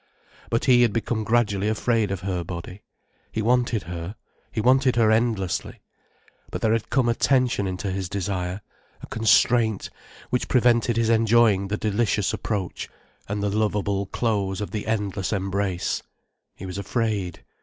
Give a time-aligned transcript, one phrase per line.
[0.49, 2.81] But he had become gradually afraid of her body.
[3.31, 4.15] He wanted her,
[4.51, 5.79] he wanted her endlessly.
[6.49, 8.61] But there had come a tension into his desire,
[9.03, 9.91] a constraint
[10.31, 12.89] which prevented his enjoying the delicious approach
[13.29, 16.01] and the lovable close of the endless embrace.
[16.55, 17.43] He was afraid.